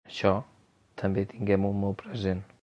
[0.09, 0.29] Això,
[1.01, 2.45] també tinguem-ho molt present.